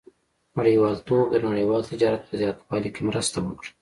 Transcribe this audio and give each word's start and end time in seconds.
•نړیوالتوب 0.57 1.25
د 1.31 1.35
نړیوال 1.47 1.81
تجارت 1.91 2.21
په 2.25 2.33
زیاتوالي 2.41 2.89
کې 2.95 3.01
مرسته 3.09 3.37
وکړه. 3.41 3.69